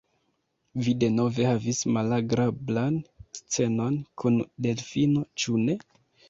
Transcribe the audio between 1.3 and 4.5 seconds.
havis malagrablan scenon kun